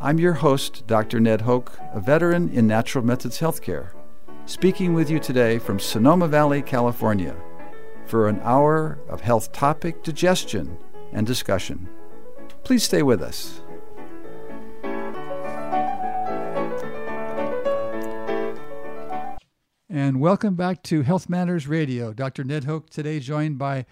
[0.00, 1.18] I'm your host, Dr.
[1.18, 3.90] Ned Hoke, a veteran in natural methods healthcare,
[4.46, 7.34] speaking with you today from Sonoma Valley, California,
[8.06, 10.78] for an hour of health topic digestion
[11.12, 11.88] and discussion.
[12.62, 13.60] Please stay with us.
[19.90, 22.12] And welcome back to Health Matters Radio.
[22.12, 22.44] Dr.
[22.44, 23.84] Ned Hoke today joined by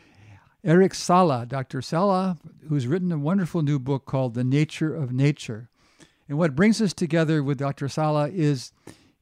[0.62, 1.46] Eric Sala.
[1.46, 1.82] Dr.
[1.82, 5.68] Sala, who's written a wonderful new book called The Nature of Nature.
[6.28, 7.88] And what brings us together with Dr.
[7.88, 8.72] Sala is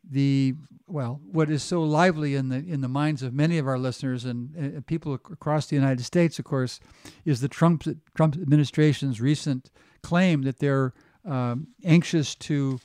[0.09, 0.55] the
[0.87, 4.25] well, what is so lively in the in the minds of many of our listeners
[4.25, 6.79] and, people across the United States, of course,
[7.25, 9.71] is the Trump Trump administration's recent
[10.03, 10.93] claim that they're
[11.25, 12.79] um, anxious to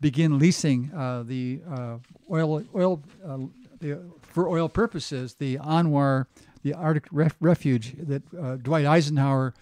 [0.00, 1.96] begin leasing uh, the uh,
[2.30, 3.38] oil oil uh,
[3.80, 6.26] the, for oil purposes the ANWR
[6.62, 9.54] the Arctic ref- refuge that uh, Dwight Eisenhower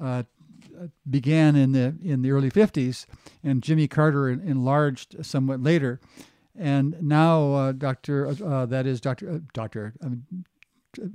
[0.00, 0.24] uh,
[1.08, 3.06] began in the in the early 50s,
[3.42, 6.00] and Jimmy Carter enlarged somewhat later,
[6.56, 8.28] and now uh, Dr.
[8.28, 9.30] Uh, that is Dr.
[9.30, 9.94] Uh, Dr.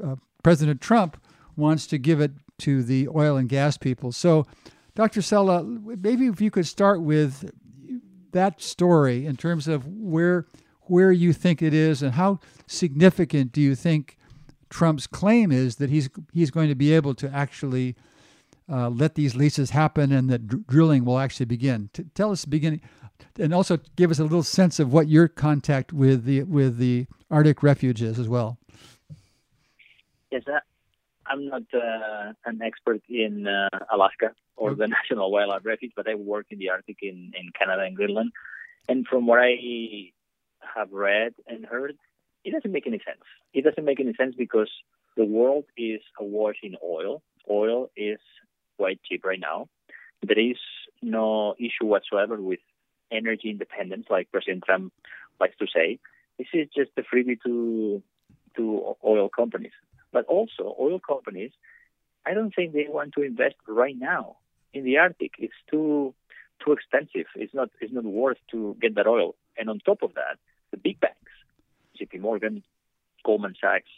[0.04, 1.18] Uh, President Trump
[1.56, 4.12] wants to give it to the oil and gas people.
[4.12, 4.46] So,
[4.94, 5.22] Dr.
[5.22, 7.52] Sala, maybe if you could start with
[8.32, 10.46] that story in terms of where
[10.82, 14.18] where you think it is and how significant do you think
[14.70, 17.96] Trump's claim is that he's he's going to be able to actually
[18.72, 21.90] uh, let these leases happen and that dr- drilling will actually begin.
[21.94, 22.82] T- tell us the beginning,
[23.40, 27.08] and also give us a little sense of what your contact with the with the
[27.30, 28.58] Arctic Refuge is as well.
[30.32, 30.60] Yes, uh,
[31.28, 36.16] I'm not uh, an expert in uh, Alaska or the National Wildlife Refuge, but I
[36.16, 38.32] work in the Arctic in, in Canada and Greenland.
[38.88, 40.12] And from what I
[40.76, 41.98] have read and heard,
[42.44, 43.24] it doesn't make any sense.
[43.54, 44.70] It doesn't make any sense because
[45.18, 47.22] the world is awash in oil.
[47.50, 48.20] Oil is
[48.78, 49.68] quite cheap right now.
[50.22, 50.58] There is
[51.02, 52.60] no issue whatsoever with
[53.12, 54.94] energy independence, like President Trump
[55.40, 56.00] likes to say.
[56.38, 58.02] This is just a freebie to
[58.58, 59.74] to oil companies.
[60.12, 61.52] But also, oil companies,
[62.26, 64.38] I don't think they want to invest right now
[64.74, 65.34] in the Arctic.
[65.40, 66.14] It's too
[66.64, 67.28] too expensive.
[67.36, 69.36] It's not it's not worth to get that oil.
[69.58, 70.38] And on top of that,
[70.72, 71.32] the big banks,
[71.98, 72.20] J.P.
[72.20, 72.64] Morgan,
[73.26, 73.90] Goldman Sachs,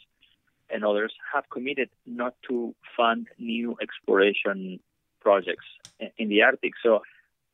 [0.70, 4.80] and others have committed not to fund new exploration
[5.20, 5.66] projects
[6.16, 6.72] in the Arctic.
[6.82, 7.02] So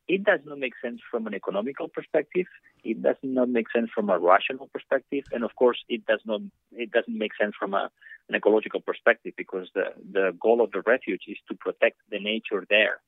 [0.07, 2.45] it does not make sense from an economical perspective.
[2.83, 6.41] It does not make sense from a rational perspective, and of course, it does not.
[6.71, 7.89] It doesn't make sense from a,
[8.29, 12.63] an ecological perspective because the the goal of the refuge is to protect the nature
[12.69, 12.99] there,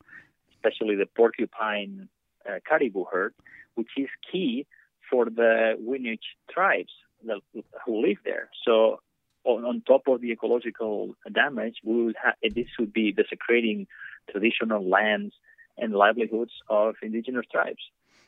[0.55, 2.09] especially the porcupine
[2.49, 3.35] uh, caribou herd,
[3.75, 4.65] which is key
[5.09, 6.17] for the Gwich'in
[6.49, 6.93] tribes
[7.25, 7.41] that,
[7.85, 8.49] who live there.
[8.65, 8.99] So
[9.47, 13.87] on, on top of the ecological damage, we would ha- this would be desecrating
[14.29, 15.33] traditional lands
[15.77, 17.81] and livelihoods of indigenous tribes.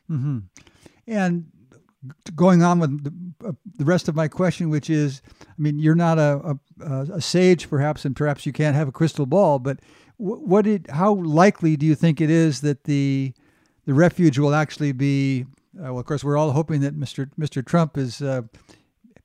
[0.10, 0.40] Mm-hmm.
[1.08, 1.52] And
[2.36, 5.96] going on with the, uh, the, rest of my question, which is, I mean, you're
[5.96, 9.80] not a, a, a sage, perhaps, and perhaps you can't have a crystal ball, but
[10.18, 13.34] what did, how likely do you think it is that the
[13.86, 15.46] the refuge will actually be?
[15.76, 17.30] Uh, well, of course, we're all hoping that Mr.
[17.40, 17.66] Mr.
[17.66, 18.42] Trump is uh,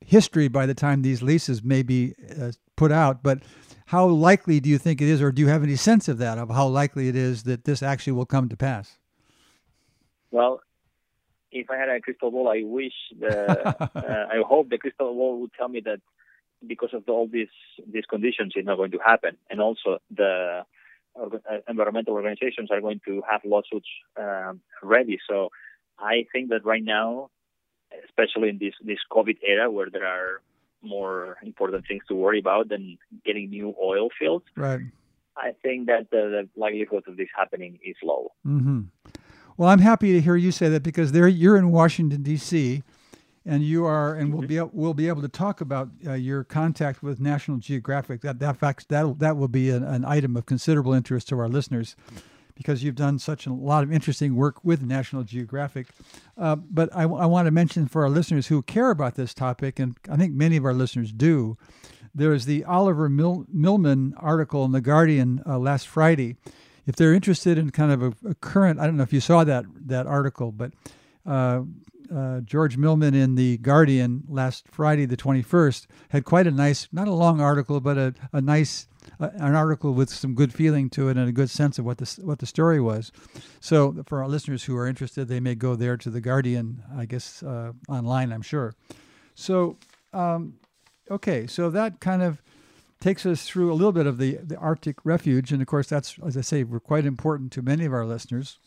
[0.06, 3.22] history by the time these leases may be uh, put out.
[3.22, 3.42] But
[3.86, 6.38] how likely do you think it is, or do you have any sense of that,
[6.38, 8.98] of how likely it is that this actually will come to pass?
[10.30, 10.60] Well,
[11.52, 15.40] if I had a crystal ball, I wish the, uh, I hope the crystal ball
[15.40, 16.00] would tell me that
[16.66, 17.48] because of all these
[17.86, 20.64] these conditions, it's not going to happen, and also the
[21.20, 21.26] uh,
[21.68, 25.18] environmental organizations are going to have lawsuits um, ready.
[25.28, 25.50] So
[25.98, 27.30] I think that right now
[28.04, 30.40] especially in this this COVID era where there are
[30.82, 34.44] more important things to worry about than getting new oil fields.
[34.56, 34.80] Right.
[35.36, 38.32] I think that the, the likelihood of this happening is low.
[38.46, 38.82] Mm-hmm.
[39.56, 42.82] Well, I'm happy to hear you say that because there you're in Washington D.C.
[43.46, 47.02] and you are, and we'll be we'll be able to talk about uh, your contact
[47.02, 48.20] with National Geographic.
[48.22, 51.48] That that fact that that will be an, an item of considerable interest to our
[51.48, 51.94] listeners
[52.54, 55.88] because you've done such a lot of interesting work with National Geographic.
[56.38, 59.78] Uh, but I, I want to mention for our listeners who care about this topic,
[59.78, 61.56] and I think many of our listeners do,
[62.14, 66.36] there is the Oliver Mil- Milman article in The Guardian uh, last Friday.
[66.86, 69.42] If they're interested in kind of a, a, current, I don't know if you saw
[69.44, 70.72] that that article, but
[71.26, 71.62] uh,
[72.14, 77.08] uh, George Milman in the Guardian last Friday, the 21st, had quite a nice, not
[77.08, 78.86] a long article, but a, a nice
[79.18, 82.20] an article with some good feeling to it and a good sense of what the
[82.22, 83.12] what the story was.
[83.60, 87.06] So for our listeners who are interested, they may go there to the Guardian, I
[87.06, 88.74] guess uh, online, I'm sure.
[89.34, 89.76] So
[90.12, 90.54] um,
[91.10, 92.42] okay, so that kind of
[93.00, 95.52] takes us through a little bit of the, the Arctic refuge.
[95.52, 98.58] And of course, that's, as I say, we're quite important to many of our listeners.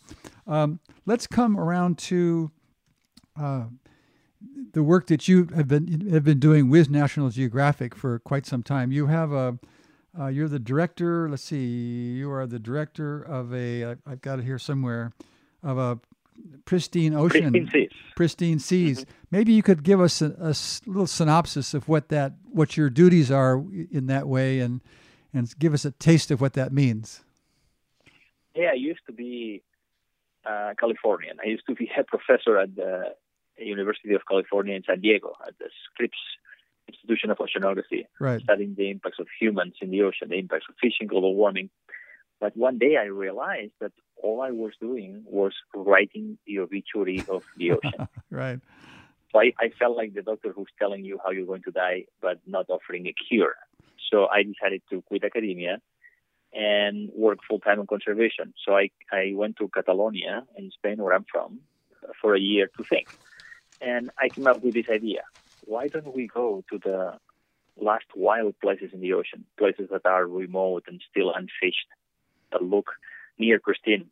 [0.45, 2.51] Um, let's come around to
[3.39, 3.65] uh,
[4.73, 8.61] the work that you have been have been doing with National Geographic for quite some
[8.61, 8.91] time.
[8.91, 9.57] You have a
[10.19, 11.29] uh, you're the director.
[11.29, 11.65] Let's see,
[12.13, 13.95] you are the director of a.
[14.05, 15.13] I've got it here somewhere,
[15.63, 15.99] of a
[16.65, 17.89] pristine ocean, pristine seas.
[18.15, 19.01] Pristine seas.
[19.01, 19.11] Mm-hmm.
[19.31, 20.55] Maybe you could give us a, a,
[20.89, 24.81] little synopsis of what that, what your duties are in that way, and
[25.33, 27.21] and give us a taste of what that means.
[28.55, 29.61] Yeah, I used to be
[30.45, 31.37] uh, Californian.
[31.43, 33.13] I used to be head professor at the
[33.57, 36.17] University of California in San Diego at the Scripps
[36.87, 38.41] Institution of Oceanography, right.
[38.41, 41.69] studying the impacts of humans in the ocean, the impacts of fishing, global warming.
[42.39, 47.43] But one day I realized that all I was doing was writing the obituary of
[47.57, 48.07] the ocean.
[48.29, 48.59] right.
[49.31, 52.05] So I, I felt like the doctor who's telling you how you're going to die,
[52.21, 53.55] but not offering a cure.
[54.11, 55.81] So I decided to quit academia
[56.53, 58.53] and work full time on conservation.
[58.65, 61.59] So I, I went to Catalonia in Spain, where I'm from,
[62.21, 63.09] for a year to think.
[63.81, 65.23] And I came up with this idea
[65.67, 67.17] why don't we go to the
[67.79, 71.89] last wild places in the ocean, places that are remote and still unfished,
[72.51, 72.91] that look
[73.37, 74.09] near pristine,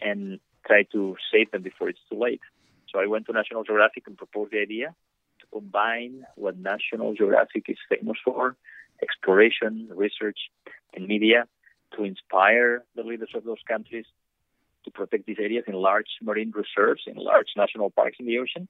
[0.00, 2.42] and try to save them before it's too late.
[2.92, 4.94] So I went to National Geographic and proposed the idea
[5.40, 8.56] to combine what National Geographic is famous for
[9.02, 10.38] exploration, research,
[10.94, 11.46] and media
[11.96, 14.04] to inspire the leaders of those countries
[14.84, 18.68] to protect these areas in large marine reserves, in large national parks in the ocean.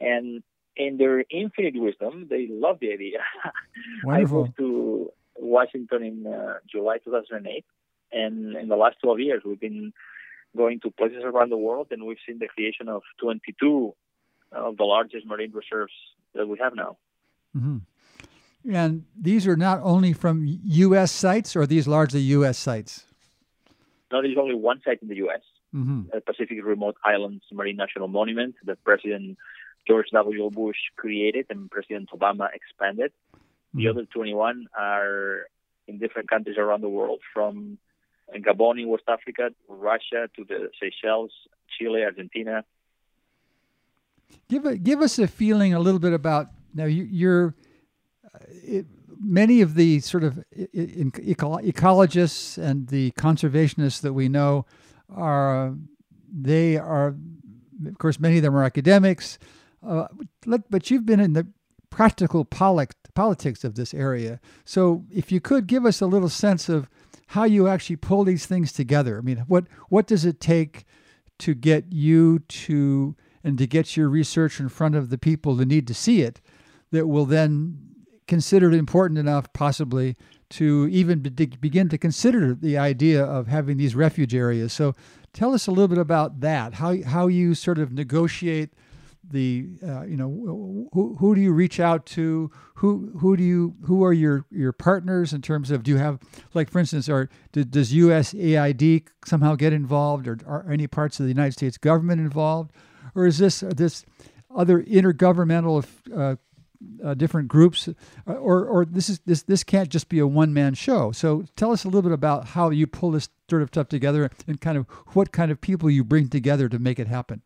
[0.00, 0.42] And
[0.78, 3.18] in their infinite wisdom, they love the idea.
[4.04, 4.38] Wonderful.
[4.38, 7.64] I moved to Washington in uh, July 2008,
[8.12, 9.92] and in the last 12 years, we've been
[10.56, 13.94] going to places around the world, and we've seen the creation of 22
[14.52, 15.92] of the largest marine reserves
[16.34, 16.96] that we have now.
[17.56, 17.78] Mm-hmm.
[18.72, 21.12] And these are not only from U.S.
[21.12, 22.58] sites, or these largely U.S.
[22.58, 23.04] sites?
[24.10, 25.40] No, there's only one site in the U.S.
[25.74, 26.18] Mm-hmm.
[26.24, 29.36] Pacific Remote Islands Marine National Monument that President
[29.88, 30.50] George W.
[30.50, 33.10] Bush created and President Obama expanded.
[33.74, 33.90] The mm-hmm.
[33.90, 35.46] other 21 are
[35.86, 37.78] in different countries around the world, from
[38.34, 41.32] Gabon in West Africa, Russia to the Seychelles,
[41.78, 42.64] Chile, Argentina.
[44.48, 46.84] Give a, give us a feeling a little bit about now.
[46.84, 47.54] You, are
[48.34, 48.86] uh, it,
[49.18, 54.66] many of the sort of eco- ecologists and the conservationists that we know
[55.10, 55.74] are
[56.30, 57.16] they are
[57.86, 59.38] of course many of them are academics
[59.86, 60.06] uh,
[60.70, 61.46] but you've been in the
[61.90, 66.88] practical politics of this area so if you could give us a little sense of
[67.28, 70.84] how you actually pull these things together i mean what what does it take
[71.38, 75.64] to get you to and to get your research in front of the people who
[75.64, 76.40] need to see it
[76.90, 77.88] that will then
[78.26, 80.16] consider it important enough, possibly,
[80.50, 84.72] to even be- begin to consider the idea of having these refuge areas.
[84.72, 84.94] So,
[85.32, 86.74] tell us a little bit about that.
[86.74, 88.70] How how you sort of negotiate
[89.30, 93.74] the uh, you know who, who do you reach out to who who do you
[93.84, 96.18] who are your your partners in terms of do you have
[96.54, 101.30] like for instance are does USAID somehow get involved or are any parts of the
[101.30, 102.72] United States government involved
[103.14, 104.04] or is this this
[104.54, 106.36] other intergovernmental uh,
[107.04, 110.52] uh, different groups, uh, or or this is this this can't just be a one
[110.52, 111.12] man show.
[111.12, 114.30] So tell us a little bit about how you pull this sort of stuff together,
[114.46, 117.42] and kind of what kind of people you bring together to make it happen.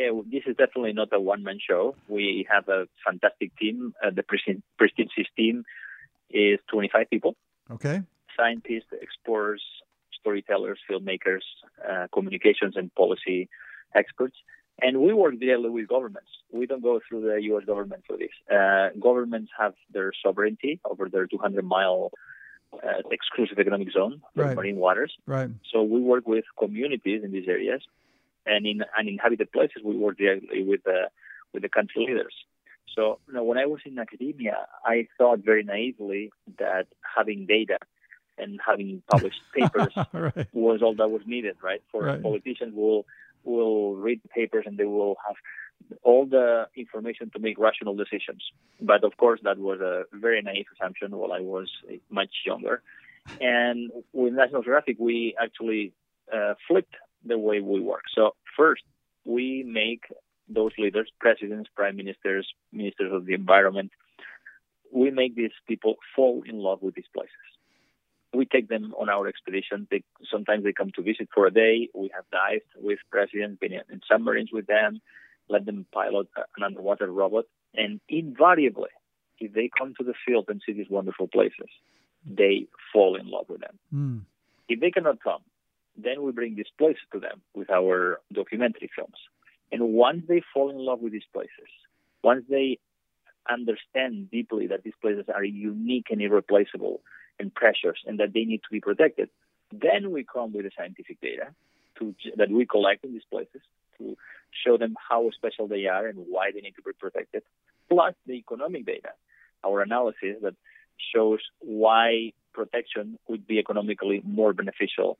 [0.00, 1.94] Yeah, well, this is definitely not a one man show.
[2.08, 3.92] We have a fantastic team.
[4.02, 5.64] Uh, the Pristine, Pristine team
[6.30, 7.36] is 25 people.
[7.70, 8.00] Okay.
[8.34, 9.62] Scientists, explorers,
[10.18, 11.44] storytellers, filmmakers,
[11.86, 13.50] uh, communications and policy
[13.94, 14.36] experts.
[14.80, 16.30] And we work directly with governments.
[16.50, 17.66] We don't go through the U.S.
[17.66, 18.34] government for this.
[18.50, 22.10] Uh, governments have their sovereignty over their 200 mile
[22.72, 24.56] uh, exclusive economic zone, right.
[24.56, 25.12] marine waters.
[25.26, 25.50] Right.
[25.70, 27.82] So we work with communities in these areas,
[28.46, 31.10] and in uninhabited places, we work directly with the
[31.52, 32.34] with the country leaders.
[32.96, 37.78] So you know, when I was in academia, I thought very naively that having data
[38.38, 40.46] and having published papers right.
[40.52, 41.82] was all that was needed, right?
[41.90, 42.22] For right.
[42.22, 43.06] politicians will
[43.44, 45.36] will read the papers and they will have
[46.02, 48.42] all the information to make rational decisions.
[48.80, 51.70] But of course, that was a very naive assumption while I was
[52.10, 52.82] much younger.
[53.40, 55.92] And with National Geographic, we actually
[56.32, 58.02] uh, flipped the way we work.
[58.14, 58.82] So first,
[59.24, 60.04] we make
[60.48, 63.92] those leaders, presidents, prime ministers, ministers of the environment,
[64.92, 67.30] we make these people fall in love with these places.
[68.32, 69.86] We take them on our expedition.
[69.90, 71.88] They, sometimes they come to visit for a day.
[71.94, 75.00] We have dived with presidents, been in submarines with them,
[75.48, 78.90] let them pilot an underwater robot, and invariably,
[79.38, 81.68] if they come to the field and see these wonderful places,
[82.24, 83.78] they fall in love with them.
[83.92, 84.20] Mm.
[84.68, 85.40] If they cannot come,
[85.96, 89.16] then we bring these places to them with our documentary films.
[89.72, 91.68] And once they fall in love with these places,
[92.22, 92.78] once they
[93.48, 97.00] understand deeply that these places are unique and irreplaceable
[97.38, 99.28] and precious and that they need to be protected,
[99.72, 101.48] then we come with the scientific data
[101.98, 103.60] to, that we collect in these places
[103.98, 104.16] to
[104.64, 107.42] show them how special they are and why they need to be protected,
[107.88, 109.10] plus the economic data,
[109.64, 110.54] our analysis that
[111.14, 115.18] shows why protection would be economically more beneficial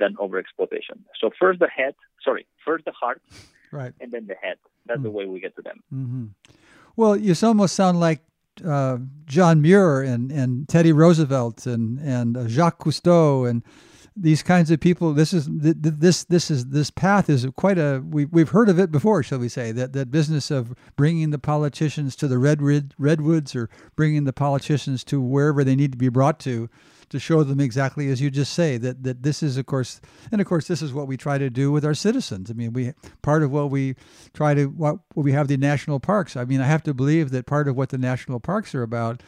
[0.00, 0.98] than overexploitation.
[1.20, 3.22] So first the head, sorry, first the heart,
[3.70, 4.56] right, and then the head.
[4.86, 5.04] That's mm-hmm.
[5.04, 5.82] the way we get to them.
[5.94, 6.24] Mm-hmm.
[6.96, 8.20] Well, you almost sound like
[8.66, 13.62] uh, John Muir and, and Teddy Roosevelt and and uh, Jacques Cousteau and
[14.16, 15.14] these kinds of people.
[15.14, 18.90] This is this this is this path is quite a we we've heard of it
[18.90, 22.60] before, shall we say that that business of bringing the politicians to the red
[22.98, 26.68] redwoods or bringing the politicians to wherever they need to be brought to
[27.10, 30.00] to show them exactly as you just say that that this is of course
[30.32, 32.50] and of course this is what we try to do with our citizens.
[32.50, 33.96] I mean, we part of what we
[34.32, 36.36] try to what, we have the national parks.
[36.36, 39.22] I mean, I have to believe that part of what the national parks are about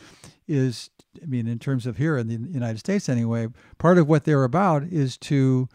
[0.48, 0.90] is
[1.22, 3.48] I mean, in terms of here in the United States anyway,
[3.78, 5.68] part of what they're about is to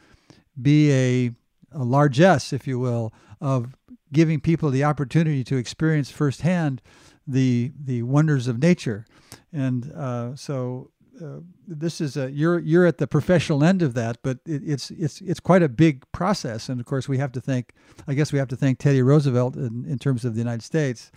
[0.60, 1.32] be a,
[1.72, 3.76] a largesse, if you will, of
[4.12, 6.82] giving people the opportunity to experience firsthand
[7.28, 9.06] the the wonders of nature,
[9.52, 10.90] and uh, so
[11.22, 14.92] uh, this is a you're you're at the professional end of that, but it, it's
[14.92, 17.74] it's it's quite a big process, and of course we have to thank
[18.08, 21.12] I guess we have to thank Teddy Roosevelt in, in terms of the United States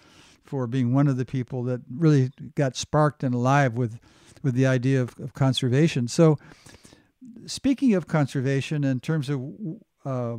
[0.45, 3.99] for being one of the people that really got sparked and alive with
[4.43, 6.09] with the idea of, of conservation.
[6.09, 6.39] So,
[7.47, 9.43] speaking of conservation, in terms of
[10.05, 10.37] uh,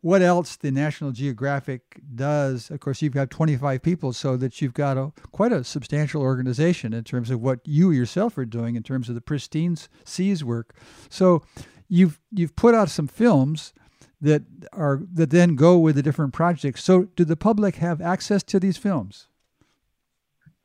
[0.00, 4.74] what else the National Geographic does, of course, you've got 25 people, so that you've
[4.74, 8.82] got a quite a substantial organization in terms of what you yourself are doing in
[8.82, 10.74] terms of the pristine seas work.
[11.08, 11.42] So,
[11.88, 13.72] you've you've put out some films
[14.20, 16.84] that are that then go with the different projects.
[16.84, 19.28] So, do the public have access to these films?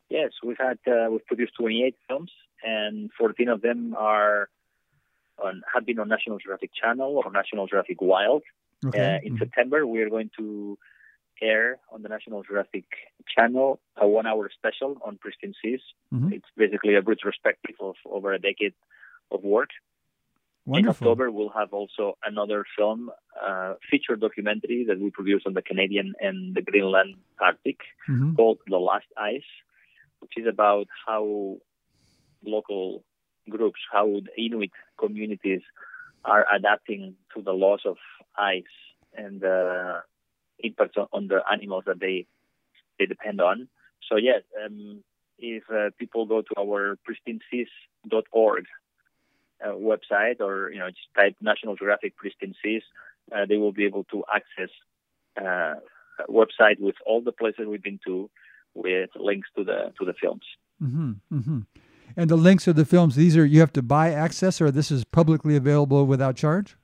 [0.09, 2.31] Yes, we've had uh, we've produced 28 films,
[2.63, 4.47] and 14 of them are
[5.43, 8.43] on have been on National Geographic Channel or National Geographic Wild.
[8.85, 8.99] Okay.
[8.99, 9.37] Uh, in mm-hmm.
[9.37, 10.77] September, we are going to
[11.41, 12.85] air on the National Geographic
[13.35, 15.81] Channel a one-hour special on pristine seas.
[16.13, 16.33] Mm-hmm.
[16.33, 18.73] It's basically a retrospective of over a decade
[19.31, 19.69] of work.
[20.65, 21.07] Wonderful.
[21.07, 23.11] In October, we'll have also another film,
[23.45, 28.35] uh, feature documentary that we produce on the Canadian and the Greenland Arctic mm-hmm.
[28.35, 29.41] called The Last Ice,
[30.19, 31.57] which is about how
[32.45, 33.03] local
[33.49, 35.61] groups, how the Inuit communities
[36.23, 37.97] are adapting to the loss of
[38.37, 38.63] ice
[39.15, 40.01] and the
[40.59, 42.25] impacts on the animals that they
[42.99, 43.67] they depend on.
[44.09, 45.03] So yes, um,
[45.39, 48.65] if uh, people go to our pristineseas.org
[49.63, 52.83] uh, website or you know just type National Geographic Pristine Seas,
[53.31, 54.69] uh, they will be able to access
[55.39, 55.75] uh,
[56.19, 58.29] a website with all the places we've been to,
[58.73, 60.43] with links to the to the films.
[60.81, 61.59] Mm-hmm, mm-hmm.
[62.15, 64.91] And the links of the films, these are you have to buy access, or this
[64.91, 66.77] is publicly available without charge.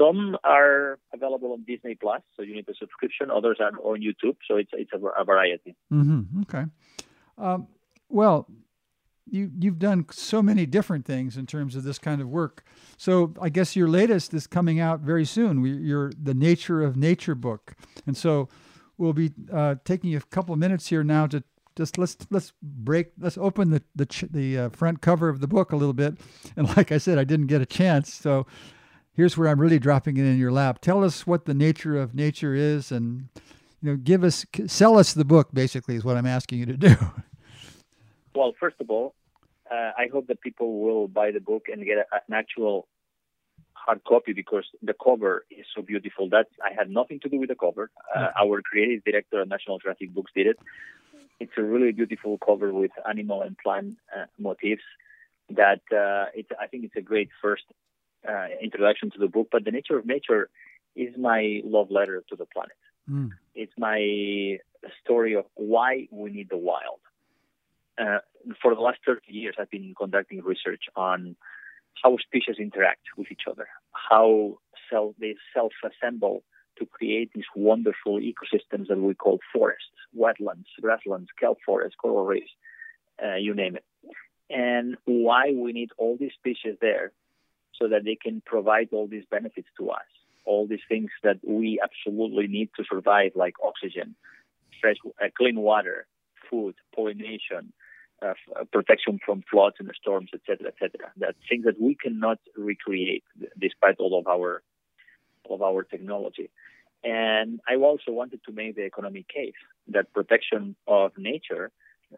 [0.00, 3.30] Some are available on Disney Plus, so you need a subscription.
[3.30, 5.74] Others are on YouTube, so it's it's a, a variety.
[5.92, 6.42] Mm-hmm.
[6.42, 6.64] Okay.
[7.36, 7.66] Um,
[8.08, 8.48] well,
[9.30, 12.64] you you've done so many different things in terms of this kind of work.
[12.96, 15.60] So I guess your latest is coming out very soon.
[15.60, 17.74] We, you're the Nature of Nature book,
[18.06, 18.48] and so
[18.96, 21.42] we'll be uh, taking a couple of minutes here now to
[21.76, 25.72] just let's let's break let's open the the the uh, front cover of the book
[25.72, 26.18] a little bit.
[26.56, 28.46] And like I said, I didn't get a chance, so
[29.18, 30.78] here's where I'm really dropping it in your lap.
[30.80, 33.28] Tell us what the nature of nature is, and
[33.82, 35.48] you know, give us sell us the book.
[35.52, 36.96] Basically, is what I'm asking you to do.
[38.34, 39.16] Well, first of all,
[39.68, 42.86] uh, I hope that people will buy the book and get a, an actual
[43.72, 46.28] hard copy because the cover is so beautiful.
[46.28, 47.90] That I had nothing to do with the cover.
[48.14, 50.58] Uh, our creative director at National Geographic Books did it.
[51.40, 54.84] It's a really beautiful cover with animal and plant uh, motifs.
[55.50, 57.64] That uh, it's, I think it's a great first
[58.26, 59.48] uh, introduction to the book.
[59.50, 60.48] But the nature of nature
[60.96, 62.76] is my love letter to the planet.
[63.10, 63.30] Mm.
[63.54, 64.58] It's my
[65.02, 67.00] story of why we need the wild.
[67.98, 68.18] Uh,
[68.62, 71.36] for the last 30 years, I've been conducting research on
[72.02, 74.58] how species interact with each other, how
[74.90, 76.44] self, they self-assemble
[76.78, 82.50] to create these wonderful ecosystems that we call forests, wetlands, grasslands, kelp forests, coral reefs,
[83.22, 83.84] uh, you name it.
[84.48, 87.12] And why we need all these species there
[87.80, 90.08] so that they can provide all these benefits to us,
[90.44, 94.14] all these things that we absolutely need to survive, like oxygen,
[94.80, 96.06] fresh, uh, clean water,
[96.50, 97.72] food, pollination,
[98.22, 101.12] uh, uh protection from floods and storms, etc., etc.
[101.18, 103.24] That things that we cannot recreate
[103.58, 104.62] despite all of our
[105.48, 106.50] of our technology.
[107.04, 111.70] And I also wanted to make the economic case that protection of nature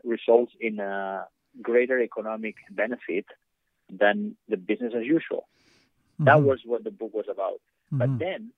[0.04, 1.26] results in a
[1.60, 3.26] greater economic benefit
[3.90, 5.48] than the business as usual.
[6.14, 6.24] Mm-hmm.
[6.24, 7.60] That was what the book was about.
[7.92, 7.98] Mm-hmm.
[7.98, 8.52] But then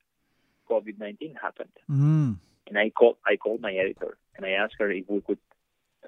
[0.71, 2.33] COVID nineteen happened, mm-hmm.
[2.67, 5.39] and I called I called my editor and I asked her if we could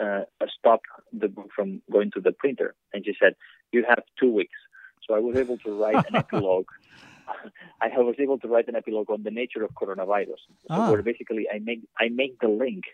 [0.00, 0.23] uh,
[0.59, 3.37] stop the book from going to the printer, and she said,
[3.73, 4.59] "You have two weeks."
[5.07, 6.69] So I was able to write an epilogue.
[7.81, 10.90] I was able to write an epilogue on the nature of coronavirus, ah.
[10.90, 12.85] where basically I make I make the link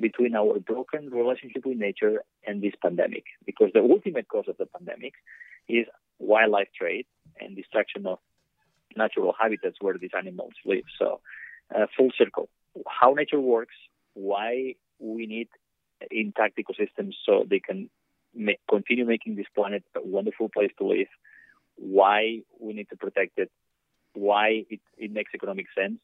[0.00, 4.66] between our broken relationship with nature and this pandemic, because the ultimate cause of the
[4.66, 5.14] pandemic
[5.68, 5.86] is
[6.18, 7.06] wildlife trade
[7.40, 8.18] and destruction of
[8.96, 10.84] natural habitats where these animals live.
[10.98, 11.20] So,
[11.74, 12.48] uh, full circle.
[12.88, 13.74] How nature works,
[14.14, 15.48] why we need
[16.10, 17.90] intact ecosystems so they can
[18.34, 21.08] make, continue making this planet a wonderful place to live,
[21.76, 23.50] why we need to protect it,
[24.14, 25.98] why it, it makes economic sense,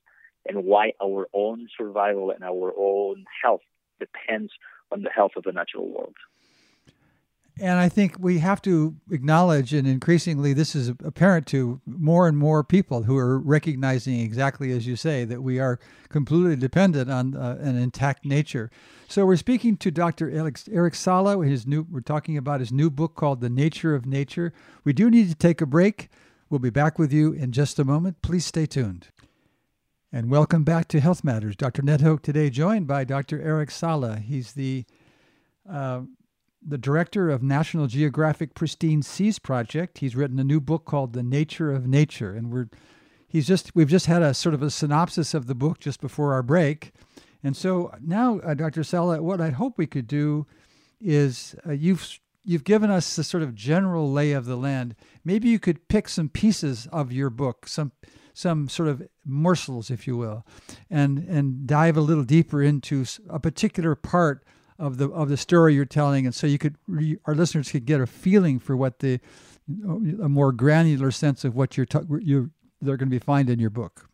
[0.48, 3.60] and why our own survival and our own health
[3.98, 4.52] depends
[4.90, 6.14] on the health of the natural world.
[7.60, 12.38] And I think we have to acknowledge, and increasingly this is apparent to more and
[12.38, 17.36] more people who are recognizing exactly as you say that we are completely dependent on
[17.36, 18.70] uh, an intact nature.
[19.08, 20.30] So we're speaking to Dr.
[20.30, 21.44] Eric, Eric Sala.
[21.44, 24.54] His new, we're talking about his new book called The Nature of Nature.
[24.82, 26.08] We do need to take a break.
[26.48, 28.22] We'll be back with you in just a moment.
[28.22, 29.08] Please stay tuned.
[30.10, 31.56] And welcome back to Health Matters.
[31.56, 31.82] Dr.
[31.82, 33.40] Ned Hoke today, joined by Dr.
[33.42, 34.16] Eric Sala.
[34.16, 34.86] He's the
[35.70, 36.00] uh,
[36.62, 39.98] the director of National Geographic Pristine Seas Project.
[39.98, 42.68] He's written a new book called The Nature of Nature, and we're
[43.28, 46.32] he's just we've just had a sort of a synopsis of the book just before
[46.32, 46.92] our break,
[47.42, 48.84] and so now, uh, Dr.
[48.84, 50.46] Sala, what I hope we could do
[51.00, 54.94] is uh, you've you've given us the sort of general lay of the land.
[55.24, 57.92] Maybe you could pick some pieces of your book, some
[58.32, 60.44] some sort of morsels, if you will,
[60.90, 64.44] and and dive a little deeper into a particular part
[64.80, 66.76] of the of the story you're telling, and so you could
[67.26, 69.20] our listeners could get a feeling for what the
[70.22, 71.86] a more granular sense of what you're
[72.20, 74.08] you they're going to be find in your book.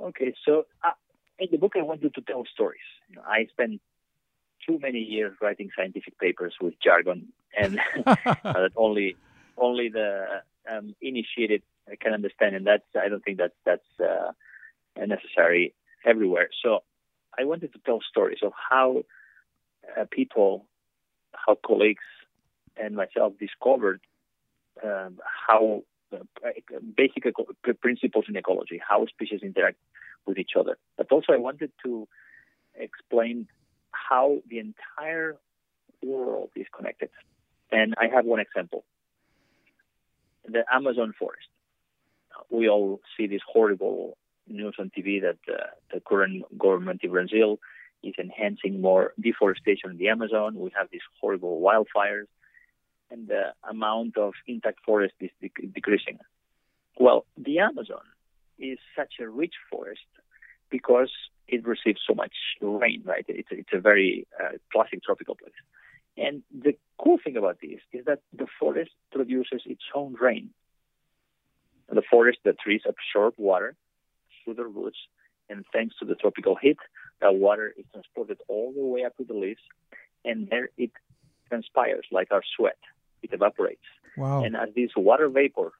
[0.00, 0.92] Okay, so uh,
[1.38, 2.80] in the book I wanted to tell stories.
[3.08, 3.80] You know, I spent
[4.66, 7.28] too many years writing scientific papers with jargon,
[7.60, 9.16] and that only
[9.58, 11.62] only the um, initiated
[12.00, 14.32] can understand, and that's I don't think that that's uh,
[14.96, 15.74] necessary
[16.06, 16.48] everywhere.
[16.62, 16.80] So
[17.38, 19.04] I wanted to tell stories of how
[19.98, 20.66] uh, people,
[21.34, 22.04] how colleagues
[22.76, 24.00] and myself discovered
[24.84, 26.18] um, how uh,
[26.96, 27.24] basic
[27.80, 29.76] principles in ecology, how species interact
[30.26, 30.78] with each other.
[30.96, 32.08] But also, I wanted to
[32.74, 33.46] explain
[33.92, 35.36] how the entire
[36.02, 37.10] world is connected.
[37.70, 38.84] And I have one example
[40.46, 41.46] the Amazon forest.
[42.50, 44.16] We all see this horrible
[44.50, 47.58] news on TV that uh, the current government in Brazil
[48.02, 50.54] is enhancing more deforestation in the Amazon.
[50.54, 52.26] We have these horrible wildfires,
[53.10, 55.30] and the amount of intact forest is
[55.74, 56.18] decreasing.
[56.98, 58.02] Well, the Amazon
[58.58, 60.00] is such a rich forest
[60.70, 61.10] because
[61.48, 63.24] it receives so much rain, right?
[63.28, 65.52] It's, it's a very uh, classic tropical place.
[66.16, 70.50] And the cool thing about this is that the forest produces its own rain.
[71.88, 73.74] The forest, the trees absorb water
[74.44, 74.98] through their roots,
[75.48, 76.78] and thanks to the tropical heat,
[77.20, 79.60] that water is transported all the way up to the leaves,
[80.24, 80.90] and there it
[81.48, 82.78] transpires like our sweat.
[83.22, 83.82] It evaporates.
[84.16, 84.44] Wow.
[84.44, 85.72] And as this water vapor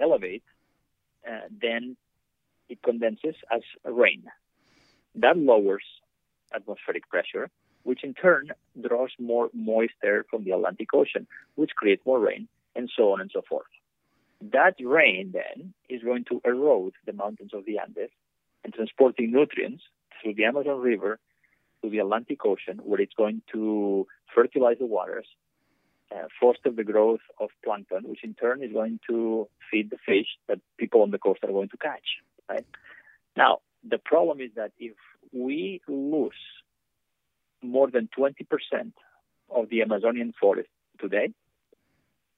[0.00, 0.46] elevates,
[1.28, 1.96] uh, then
[2.68, 4.24] it condenses as rain.
[5.16, 5.84] That lowers
[6.54, 7.50] atmospheric pressure,
[7.82, 12.48] which in turn draws more moist air from the Atlantic Ocean, which creates more rain,
[12.74, 13.66] and so on and so forth.
[14.40, 18.10] That rain then is going to erode the mountains of the Andes
[18.62, 19.82] and transporting nutrients
[20.22, 21.18] through the Amazon River
[21.82, 25.26] to the Atlantic Ocean, where it's going to fertilize the waters,
[26.14, 30.26] uh, foster the growth of plankton, which in turn is going to feed the fish
[30.48, 32.18] that people on the coast are going to catch.
[32.48, 32.66] Right
[33.36, 34.94] now, the problem is that if
[35.32, 36.32] we lose
[37.62, 38.92] more than 20%
[39.50, 40.68] of the Amazonian forest
[41.00, 41.32] today,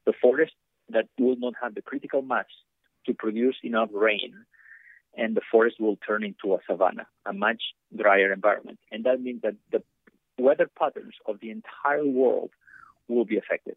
[0.04, 0.54] the forest
[0.90, 2.46] that will not have the critical mass
[3.06, 4.34] to produce enough rain
[5.16, 7.62] and the forest will turn into a savanna, a much
[7.96, 8.78] drier environment.
[8.92, 9.82] And that means that the
[10.38, 12.50] weather patterns of the entire world
[13.08, 13.76] will be affected.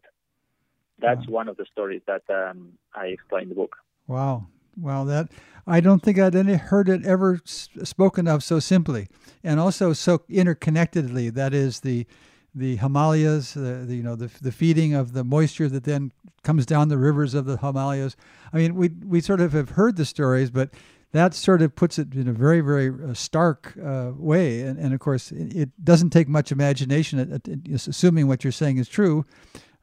[0.98, 1.34] That's wow.
[1.34, 3.76] one of the stories that um, I explain in the book.
[4.06, 4.46] Wow.
[4.76, 5.30] Wow, that
[5.66, 9.08] I don't think I'd any heard it ever spoken of so simply,
[9.42, 11.34] and also so interconnectedly.
[11.34, 12.06] That is the
[12.54, 16.12] the Himalayas, the, the, you know the the feeding of the moisture that then
[16.50, 18.16] comes down the rivers of the Himalayas.
[18.52, 20.70] I mean, we we sort of have heard the stories, but
[21.12, 24.62] that sort of puts it in a very very uh, stark uh, way.
[24.62, 27.40] And, and of course, it, doesn't take much imagination,
[27.72, 29.24] assuming what you're saying is true.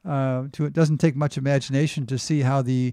[0.06, 2.92] Uh, to it doesn't take much imagination to see how the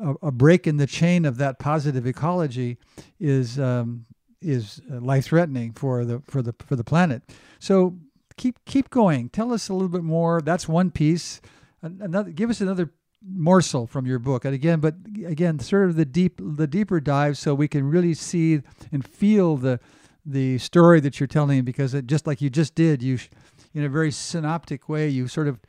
[0.00, 2.76] a, a break in the chain of that positive ecology
[3.20, 4.04] is um,
[4.40, 7.22] is uh, life threatening for the for the for the planet.
[7.60, 7.98] So
[8.36, 9.28] keep keep going.
[9.28, 10.40] Tell us a little bit more.
[10.40, 11.40] That's one piece.
[11.82, 12.92] Another, give us another
[13.26, 14.44] morsel from your book.
[14.44, 18.14] And again, but again, sort of the deep the deeper dive, so we can really
[18.14, 19.80] see and feel the
[20.24, 21.64] the story that you're telling.
[21.64, 23.18] Because it, just like you just did, you
[23.74, 25.60] in a very synoptic way, you sort of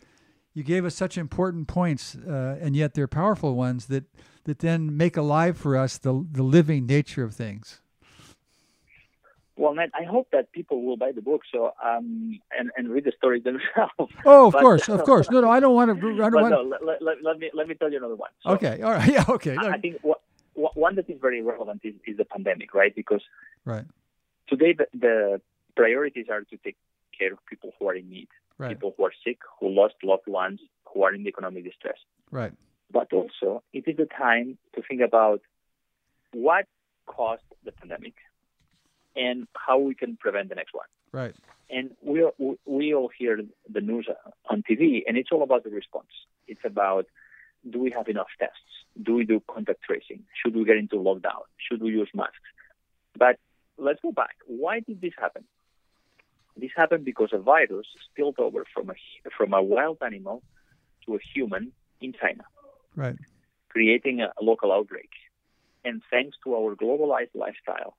[0.54, 4.06] you gave us such important points, uh, and yet they're powerful ones that
[4.46, 7.82] that then make alive for us the the living nature of things.
[9.56, 13.04] Well, Matt, I hope that people will buy the book so um, and and read
[13.04, 14.14] the story themselves.
[14.26, 15.30] Oh, of but, course, of course.
[15.30, 16.24] No, no, I don't want to.
[16.24, 16.50] I don't want.
[16.50, 18.32] No, let, let, let, me let me tell you another one.
[18.42, 19.56] So, okay, all right, yeah, okay.
[19.56, 20.22] I, I think what,
[20.54, 22.96] what, one that is very relevant is, is the pandemic, right?
[22.96, 23.22] Because
[23.66, 23.86] right
[24.48, 25.42] today the, the
[25.76, 26.78] priorities are to take
[27.18, 28.70] care of people who are in need, right.
[28.70, 30.60] people who are sick, who lost loved ones,
[30.94, 31.98] who are in economic distress.
[32.32, 32.54] Right.
[32.92, 35.42] But also, it is the time to think about
[36.34, 36.66] what
[37.06, 38.14] caused the pandemic
[39.16, 40.88] and how we can prevent the next one.
[41.12, 41.36] Right.
[41.70, 42.26] And we
[42.66, 44.08] we all hear the news
[44.50, 46.10] on TV, and it's all about the response.
[46.48, 47.06] It's about
[47.70, 48.58] do we have enough tests?
[49.02, 50.24] Do we do contact tracing?
[50.42, 51.44] Should we get into lockdown?
[51.58, 52.38] Should we use masks?
[53.18, 53.40] But
[53.78, 54.36] let's go back.
[54.46, 55.46] Why did this happen?
[56.56, 58.94] This happened because a virus spilled over from a
[59.36, 60.44] from a wild animal
[61.06, 62.44] to a human in China,
[62.96, 63.16] right?
[63.70, 65.10] Creating a, a local outbreak,
[65.84, 67.96] and thanks to our globalized lifestyle,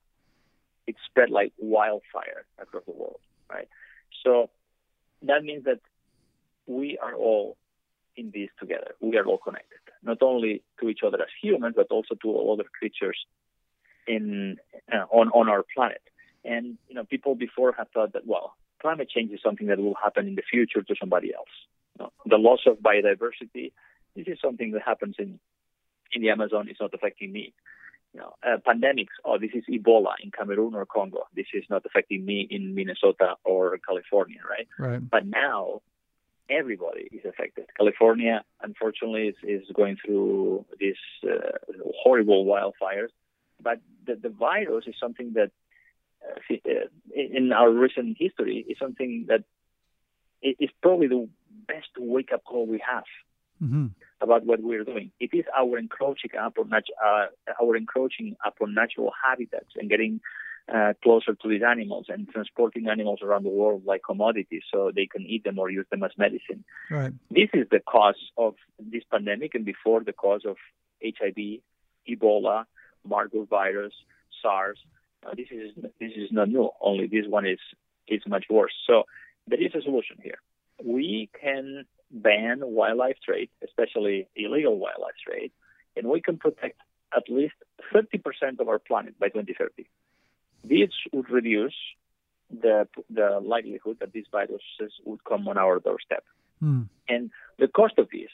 [0.87, 3.19] it spread like wildfire across the world,
[3.49, 3.67] right?
[4.23, 4.49] So
[5.23, 5.79] that means that
[6.67, 7.57] we are all
[8.15, 8.95] in this together.
[9.01, 12.53] We are all connected, not only to each other as humans, but also to all
[12.53, 13.17] other creatures
[14.07, 14.57] in
[14.91, 16.01] uh, on on our planet.
[16.43, 19.95] And you know, people before have thought that well, climate change is something that will
[20.01, 21.49] happen in the future to somebody else.
[21.97, 23.71] You know, the loss of biodiversity,
[24.15, 25.39] this is something that happens in
[26.11, 26.67] in the Amazon.
[26.69, 27.53] It's not affecting me.
[28.15, 29.15] You know, uh, pandemics.
[29.25, 31.27] Oh, this is Ebola in Cameroon or Congo.
[31.35, 34.69] This is not affecting me in Minnesota or California, right?
[34.79, 35.09] Right.
[35.09, 35.81] But now
[36.49, 37.65] everybody is affected.
[37.75, 40.95] California, unfortunately, is, is going through these
[41.29, 41.57] uh,
[42.03, 43.09] horrible wildfires.
[43.61, 45.51] But the, the virus is something that
[46.25, 46.69] uh,
[47.13, 49.43] in our recent history is something that
[50.41, 51.27] is probably the
[51.67, 53.03] best wake up call we have
[53.65, 53.85] mm-hmm.
[54.21, 55.11] about what we're doing.
[55.19, 57.25] It is our encroaching upon uh,
[57.61, 60.21] our encroaching upon natural habitats and getting
[60.73, 65.05] uh, closer to these animals and transporting animals around the world like commodities so they
[65.05, 66.63] can eat them or use them as medicine.
[66.89, 67.13] Right.
[67.29, 70.57] This is the cause of this pandemic and before the cause of
[71.03, 71.59] HIV,
[72.09, 72.65] Ebola,
[73.07, 73.93] Marburg virus,
[74.41, 74.79] SARS,
[75.25, 76.69] uh, this is this is not new.
[76.81, 77.59] Only this one is
[78.07, 78.73] is much worse.
[78.85, 79.03] So
[79.47, 80.39] there is a solution here.
[80.83, 85.51] We can ban wildlife trade, especially illegal wildlife trade,
[85.95, 86.79] and we can protect
[87.15, 87.55] at least
[87.93, 89.87] 30% of our planet by 2030.
[90.63, 91.75] This would reduce
[92.49, 96.23] the the likelihood that these viruses would come on our doorstep.
[96.63, 96.87] Mm.
[97.07, 98.29] And the cost of this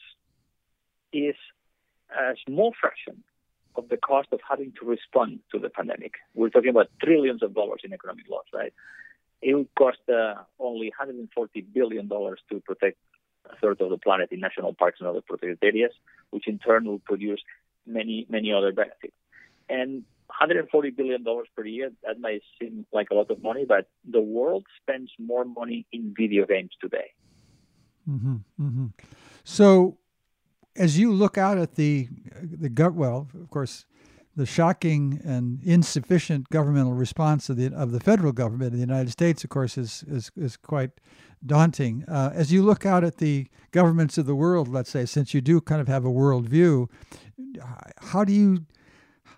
[1.13, 1.35] is
[2.11, 3.23] a small fraction
[3.75, 6.15] of the cost of having to respond to the pandemic.
[6.33, 8.73] We're talking about trillions of dollars in economic loss, right?
[9.41, 12.97] It would cost uh, only 140 billion dollars to protect
[13.49, 15.91] a third of the planet in national parks and other protected areas,
[16.29, 17.41] which in turn will produce
[17.85, 19.13] many, many other benefits.
[19.69, 23.87] And 140 billion dollars per year that might seem like a lot of money, but
[24.09, 27.11] the world spends more money in video games today.
[28.09, 28.85] Mm-hmm, mm-hmm.
[29.43, 29.97] So
[30.75, 32.07] as you look out at the
[32.41, 33.85] the gov- well, of course,
[34.35, 39.11] the shocking and insufficient governmental response of the of the federal government in the United
[39.11, 40.91] States, of course, is is, is quite
[41.45, 42.05] daunting.
[42.07, 45.41] Uh, as you look out at the governments of the world, let's say, since you
[45.41, 46.89] do kind of have a world view,
[47.99, 48.65] how do you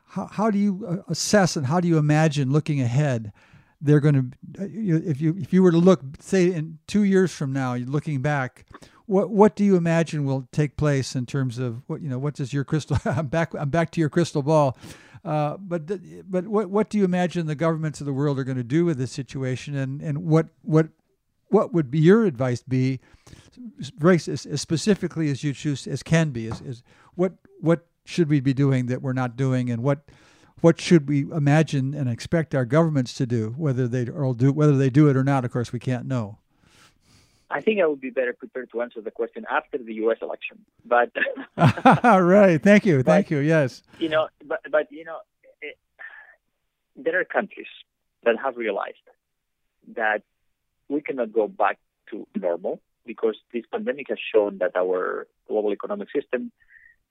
[0.09, 3.31] how, how do you uh, assess and how do you imagine looking ahead?
[3.81, 7.51] They're going to if you if you were to look say in two years from
[7.51, 8.65] now, you're looking back
[9.05, 12.19] what what do you imagine will take place in terms of what you know?
[12.19, 12.97] What does your crystal?
[13.05, 13.53] I'm back.
[13.53, 14.77] I'm back to your crystal ball.
[15.25, 15.89] Uh, but
[16.29, 18.85] but what what do you imagine the governments of the world are going to do
[18.85, 20.89] with this situation, and and what what
[21.47, 22.99] what would be your advice be,
[24.03, 26.83] as, as specifically as you choose as can be, is, is
[27.15, 30.01] what what should we be doing that we're not doing, and what
[30.59, 34.77] what should we imagine and expect our governments to do, whether they or do whether
[34.77, 35.45] they do it or not?
[35.45, 36.39] Of course, we can't know.
[37.53, 40.17] I think I would be better prepared to answer the question after the U.S.
[40.21, 40.65] election.
[40.83, 41.11] But
[42.03, 43.39] right, thank you, thank but, you.
[43.39, 45.19] Yes, you know, but but you know,
[45.61, 45.77] it,
[46.95, 47.67] there are countries
[48.23, 49.05] that have realized
[49.95, 50.23] that
[50.89, 51.77] we cannot go back
[52.09, 56.51] to normal because this pandemic has shown that our global economic system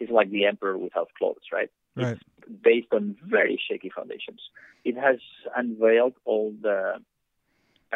[0.01, 1.71] is like the emperor without clothes, right?
[1.95, 2.19] Right.
[2.19, 4.41] It's based on very shaky foundations.
[4.85, 5.19] It has
[5.55, 7.01] unveiled all the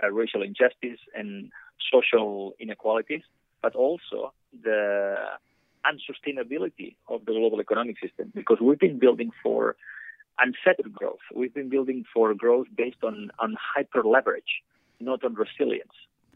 [0.01, 1.51] uh, racial injustice and
[1.93, 3.23] social inequalities,
[3.63, 5.17] but also the
[5.85, 9.77] unsustainability of the global economic system because we've been building for
[10.39, 11.25] unfettered growth.
[11.35, 14.63] We've been building for growth based on, on hyper leverage,
[15.01, 15.93] not on resilience.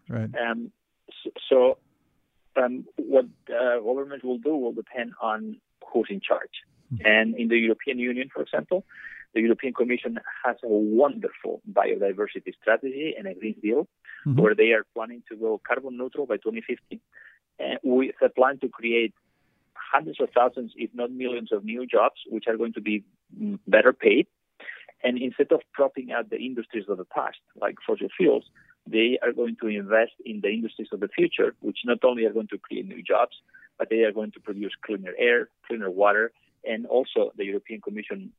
[0.09, 0.31] Right.
[0.37, 0.72] Um,
[1.48, 1.79] so,
[2.57, 5.57] um, what uh, government will do will depend on
[5.92, 6.50] who's in charge.
[6.92, 7.07] Mm-hmm.
[7.07, 8.85] And in the European Union, for example,
[9.35, 13.87] the European Commission has a wonderful biodiversity strategy and a Green Deal
[14.27, 14.41] mm-hmm.
[14.41, 17.01] where they are planning to go carbon neutral by 2050
[17.59, 19.15] and with a plan to create
[19.75, 23.05] hundreds of thousands, if not millions, of new jobs, which are going to be
[23.67, 24.27] better paid.
[25.03, 28.45] And instead of propping up the industries of the past, like fossil fuels,
[28.87, 32.33] they are going to invest in the industries of the future, which not only are
[32.33, 33.37] going to create new jobs,
[33.79, 36.33] but they are going to produce cleaner air, cleaner water,
[36.65, 38.33] and also the European Commission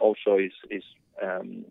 [0.00, 0.82] also is is
[1.22, 1.64] um,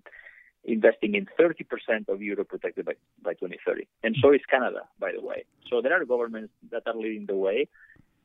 [0.68, 3.88] investing in 30% of Europe protected by, by 2030.
[4.04, 5.46] And so is Canada, by the way.
[5.70, 7.70] So there are governments that are leading the way,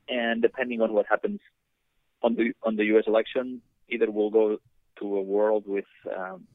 [0.08, 1.40] and depending on what happens
[2.22, 3.04] on the on the U.S.
[3.06, 4.58] election, either we'll go
[4.98, 6.46] to a world with um,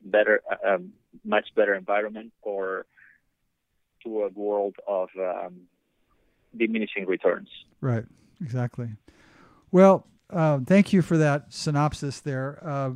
[0.00, 0.92] better, um,
[1.24, 2.86] much better environment, or
[4.04, 5.62] to a world of um,
[6.56, 7.48] diminishing returns.
[7.80, 8.04] Right.
[8.40, 8.88] Exactly.
[9.70, 12.58] Well, uh, thank you for that synopsis there.
[12.64, 12.92] Uh,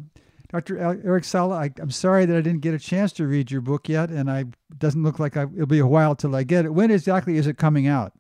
[0.55, 0.79] Dr.
[0.79, 3.89] Eric Sala, I, am sorry that I didn't get a chance to read your book
[3.89, 4.45] yet, and I
[4.79, 6.73] doesn't look like I, it'll be a while till I get it.
[6.73, 8.13] When exactly is it coming out?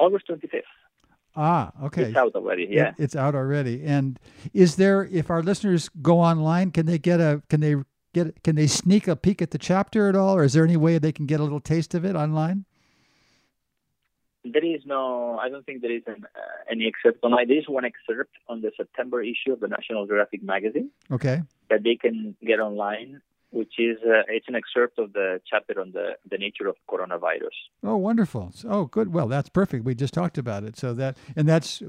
[0.00, 0.62] August 25th.
[1.36, 2.02] Ah, okay.
[2.06, 2.66] It's out already.
[2.68, 3.84] Yeah, it, it's out already.
[3.84, 4.18] And
[4.52, 7.76] is there, if our listeners go online, can they get a, can they
[8.12, 10.76] get, can they sneak a peek at the chapter at all, or is there any
[10.76, 12.64] way they can get a little taste of it online?
[14.44, 17.46] There is no, I don't think there is an, uh, any excerpt online.
[17.48, 20.90] There is one excerpt on the September issue of the National Geographic magazine.
[21.10, 21.42] Okay.
[21.70, 25.92] That they can get online, which is uh, it's an excerpt of the chapter on
[25.92, 27.56] the the nature of coronavirus.
[27.84, 28.52] Oh, wonderful!
[28.68, 29.12] Oh, good.
[29.12, 29.84] Well, that's perfect.
[29.84, 30.76] We just talked about it.
[30.76, 31.82] So that and that's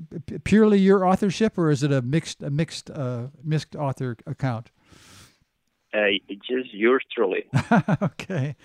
[0.43, 4.71] purely your authorship, or is it a mixed a mixed uh, mixed author account?
[5.93, 7.45] Uh, just yours truly.
[8.01, 8.55] okay.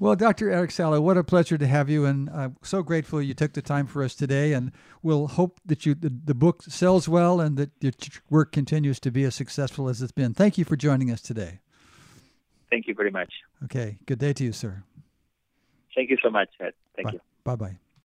[0.00, 0.50] Well, Dr.
[0.50, 3.62] Eric Sala, what a pleasure to have you, and I'm so grateful you took the
[3.62, 4.52] time for us today.
[4.52, 7.92] And we'll hope that you the, the book sells well and that your
[8.30, 10.34] work continues to be as successful as it's been.
[10.34, 11.60] Thank you for joining us today.
[12.68, 13.32] Thank you very much.
[13.64, 13.98] Okay.
[14.06, 14.82] Good day to you, sir.
[15.94, 16.72] Thank you so much, Ed.
[16.96, 17.12] Thank bye.
[17.12, 17.20] you.
[17.44, 17.78] Bye bye.